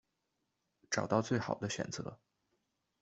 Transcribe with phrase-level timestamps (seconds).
[0.89, 2.19] 找到最好的选择